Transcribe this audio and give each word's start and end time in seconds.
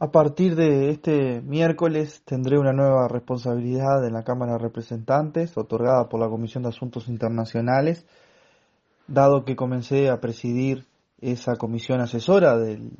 A 0.00 0.12
partir 0.12 0.54
de 0.54 0.90
este 0.90 1.40
miércoles 1.42 2.22
tendré 2.24 2.56
una 2.56 2.72
nueva 2.72 3.08
responsabilidad 3.08 4.06
en 4.06 4.12
la 4.12 4.22
Cámara 4.22 4.52
de 4.52 4.58
Representantes, 4.58 5.56
otorgada 5.58 6.08
por 6.08 6.20
la 6.20 6.28
Comisión 6.28 6.62
de 6.62 6.68
Asuntos 6.68 7.08
Internacionales, 7.08 8.06
dado 9.08 9.44
que 9.44 9.56
comencé 9.56 10.08
a 10.08 10.20
presidir 10.20 10.86
esa 11.20 11.56
comisión 11.56 12.00
asesora 12.00 12.56
del, 12.56 12.92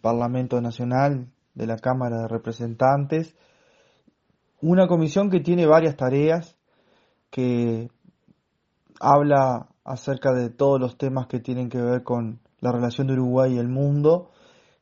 Parlamento 0.00 0.58
Nacional, 0.62 1.28
de 1.54 1.66
la 1.66 1.76
Cámara 1.76 2.22
de 2.22 2.28
Representantes, 2.28 3.34
una 4.62 4.88
comisión 4.88 5.28
que 5.28 5.40
tiene 5.40 5.66
varias 5.66 5.96
tareas, 5.96 6.56
que 7.30 7.90
habla 8.98 9.68
acerca 9.84 10.32
de 10.32 10.48
todos 10.48 10.80
los 10.80 10.96
temas 10.96 11.26
que 11.26 11.40
tienen 11.40 11.68
que 11.68 11.80
ver 11.80 12.02
con 12.02 12.40
la 12.60 12.72
relación 12.72 13.06
de 13.06 13.12
Uruguay 13.12 13.54
y 13.54 13.58
el 13.58 13.68
mundo, 13.68 14.30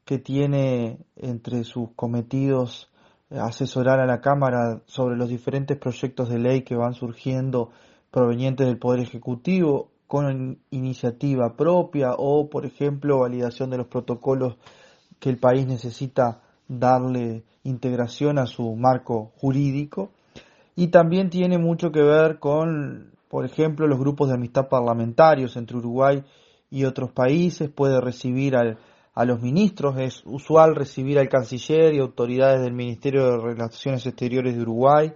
que 0.08 0.18
tiene 0.18 1.00
entre 1.16 1.64
sus 1.64 1.90
cometidos 1.94 2.88
eh, 3.28 3.38
asesorar 3.38 4.00
a 4.00 4.06
la 4.06 4.22
Cámara 4.22 4.80
sobre 4.86 5.18
los 5.18 5.28
diferentes 5.28 5.76
proyectos 5.76 6.30
de 6.30 6.38
ley 6.38 6.62
que 6.62 6.74
van 6.74 6.94
surgiendo 6.94 7.72
provenientes 8.10 8.66
del 8.66 8.78
Poder 8.78 9.00
Ejecutivo 9.00 9.90
con 10.06 10.60
iniciativa 10.70 11.54
propia 11.58 12.14
o, 12.16 12.48
por 12.48 12.64
ejemplo, 12.64 13.18
validación 13.18 13.68
de 13.68 13.76
los 13.76 13.88
protocolos 13.88 14.56
que 15.20 15.28
el 15.28 15.36
país 15.36 15.66
necesita 15.66 16.40
darle 16.68 17.44
integración 17.64 18.38
a 18.38 18.46
su 18.46 18.76
marco 18.76 19.32
jurídico. 19.36 20.08
Y 20.74 20.86
también 20.86 21.28
tiene 21.28 21.58
mucho 21.58 21.92
que 21.92 22.00
ver 22.00 22.38
con, 22.38 23.12
por 23.28 23.44
ejemplo, 23.44 23.86
los 23.86 23.98
grupos 23.98 24.28
de 24.28 24.36
amistad 24.36 24.70
parlamentarios 24.70 25.54
entre 25.58 25.76
Uruguay 25.76 26.24
y 26.70 26.84
otros 26.84 27.12
países. 27.12 27.68
Puede 27.68 28.00
recibir 28.00 28.56
al 28.56 28.78
a 29.18 29.24
los 29.24 29.42
ministros. 29.42 29.98
Es 29.98 30.22
usual 30.26 30.76
recibir 30.76 31.18
al 31.18 31.28
canciller 31.28 31.92
y 31.92 31.98
autoridades 31.98 32.60
del 32.60 32.72
Ministerio 32.72 33.24
de 33.24 33.38
Relaciones 33.38 34.06
Exteriores 34.06 34.54
de 34.54 34.62
Uruguay, 34.62 35.12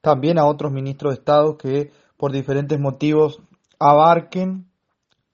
también 0.00 0.40
a 0.40 0.46
otros 0.46 0.72
ministros 0.72 1.12
de 1.12 1.20
Estado 1.20 1.56
que 1.56 1.92
por 2.16 2.32
diferentes 2.32 2.80
motivos 2.80 3.40
abarquen 3.78 4.66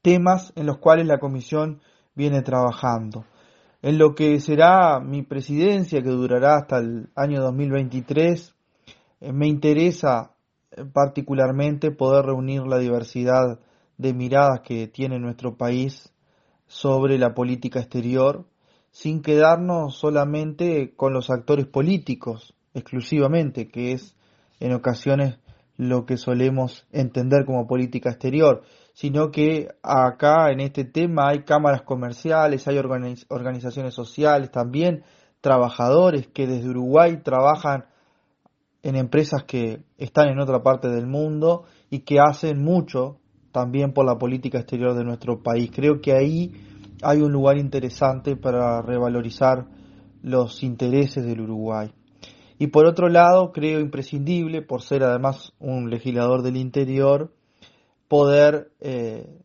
temas 0.02 0.52
en 0.54 0.66
los 0.66 0.76
cuales 0.76 1.06
la 1.06 1.18
Comisión 1.18 1.80
viene 2.14 2.42
trabajando. 2.42 3.24
En 3.80 3.96
lo 3.96 4.14
que 4.14 4.38
será 4.38 5.00
mi 5.00 5.22
presidencia, 5.22 6.02
que 6.02 6.10
durará 6.10 6.56
hasta 6.56 6.76
el 6.76 7.08
año 7.16 7.40
2023, 7.40 8.54
eh, 9.22 9.32
me 9.32 9.46
interesa 9.46 10.34
eh, 10.72 10.84
particularmente 10.92 11.90
poder 11.90 12.26
reunir 12.26 12.66
la 12.66 12.76
diversidad 12.76 13.60
de 13.96 14.12
miradas 14.12 14.60
que 14.60 14.88
tiene 14.88 15.18
nuestro 15.18 15.56
país 15.56 16.12
sobre 16.70 17.18
la 17.18 17.34
política 17.34 17.80
exterior 17.80 18.46
sin 18.92 19.22
quedarnos 19.22 19.96
solamente 19.96 20.94
con 20.94 21.12
los 21.12 21.28
actores 21.28 21.66
políticos 21.66 22.54
exclusivamente, 22.74 23.68
que 23.68 23.90
es 23.90 24.14
en 24.60 24.72
ocasiones 24.72 25.40
lo 25.76 26.06
que 26.06 26.16
solemos 26.16 26.86
entender 26.92 27.44
como 27.44 27.66
política 27.66 28.10
exterior, 28.10 28.62
sino 28.92 29.32
que 29.32 29.70
acá 29.82 30.52
en 30.52 30.60
este 30.60 30.84
tema 30.84 31.30
hay 31.30 31.42
cámaras 31.42 31.82
comerciales, 31.82 32.68
hay 32.68 32.78
organizaciones 32.78 33.92
sociales, 33.92 34.52
también 34.52 35.02
trabajadores 35.40 36.28
que 36.28 36.46
desde 36.46 36.68
Uruguay 36.68 37.20
trabajan 37.24 37.86
en 38.84 38.94
empresas 38.94 39.42
que 39.42 39.82
están 39.98 40.28
en 40.28 40.38
otra 40.38 40.62
parte 40.62 40.88
del 40.88 41.08
mundo 41.08 41.64
y 41.90 42.00
que 42.00 42.20
hacen 42.20 42.62
mucho 42.62 43.18
también 43.52 43.92
por 43.92 44.04
la 44.06 44.18
política 44.18 44.58
exterior 44.58 44.94
de 44.94 45.04
nuestro 45.04 45.42
país. 45.42 45.70
Creo 45.74 46.00
que 46.00 46.12
ahí 46.12 46.52
hay 47.02 47.20
un 47.20 47.32
lugar 47.32 47.58
interesante 47.58 48.36
para 48.36 48.82
revalorizar 48.82 49.66
los 50.22 50.62
intereses 50.62 51.24
del 51.24 51.40
Uruguay. 51.40 51.90
Y 52.58 52.66
por 52.66 52.84
otro 52.86 53.08
lado, 53.08 53.52
creo 53.52 53.80
imprescindible, 53.80 54.60
por 54.60 54.82
ser 54.82 55.02
además 55.02 55.52
un 55.58 55.88
legislador 55.88 56.42
del 56.42 56.56
interior, 56.56 57.32
poder 58.06 58.72
eh, 58.80 59.40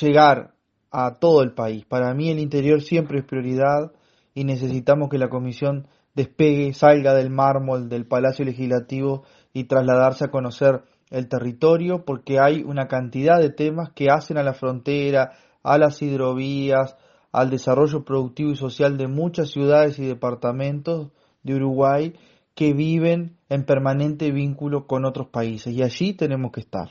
llegar 0.00 0.54
a 0.90 1.18
todo 1.18 1.42
el 1.42 1.54
país. 1.54 1.86
Para 1.86 2.12
mí 2.12 2.28
el 2.28 2.38
interior 2.38 2.82
siempre 2.82 3.20
es 3.20 3.24
prioridad 3.24 3.92
y 4.34 4.44
necesitamos 4.44 5.08
que 5.08 5.18
la 5.18 5.30
comisión 5.30 5.86
despegue, 6.14 6.74
salga 6.74 7.14
del 7.14 7.30
mármol 7.30 7.88
del 7.88 8.06
Palacio 8.06 8.44
Legislativo 8.44 9.24
y 9.52 9.64
trasladarse 9.64 10.24
a 10.24 10.30
conocer 10.30 10.82
el 11.10 11.28
territorio 11.28 12.04
porque 12.04 12.38
hay 12.40 12.62
una 12.62 12.86
cantidad 12.86 13.38
de 13.38 13.50
temas 13.50 13.90
que 13.92 14.08
hacen 14.10 14.38
a 14.38 14.42
la 14.42 14.54
frontera, 14.54 15.32
a 15.62 15.78
las 15.78 16.00
hidrovías, 16.00 16.96
al 17.32 17.50
desarrollo 17.50 18.04
productivo 18.04 18.50
y 18.50 18.56
social 18.56 18.96
de 18.96 19.08
muchas 19.08 19.50
ciudades 19.50 19.98
y 19.98 20.06
departamentos 20.06 21.10
de 21.42 21.54
Uruguay 21.54 22.14
que 22.54 22.72
viven 22.72 23.36
en 23.48 23.64
permanente 23.64 24.30
vínculo 24.32 24.86
con 24.86 25.04
otros 25.04 25.28
países 25.28 25.72
y 25.74 25.82
allí 25.82 26.14
tenemos 26.14 26.52
que 26.52 26.60
estar. 26.60 26.90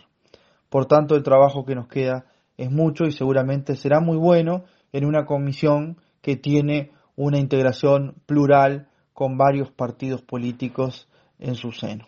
Por 0.70 0.86
tanto, 0.86 1.16
el 1.16 1.24
trabajo 1.24 1.66
que 1.66 1.76
nos 1.76 1.88
queda 1.88 2.26
es 2.58 2.72
mucho 2.72 3.06
y 3.06 3.12
seguramente 3.12 3.76
será 3.76 4.00
muy 4.00 4.18
bueno 4.18 4.64
en 4.92 5.06
una 5.06 5.26
comisión 5.26 5.98
que 6.22 6.36
tiene 6.36 6.92
una 7.16 7.38
integración 7.38 8.16
plural 8.26 8.88
con 9.14 9.38
varios 9.38 9.72
partidos 9.72 10.22
políticos 10.22 11.08
en 11.40 11.56
su 11.56 11.72
seno. 11.72 12.08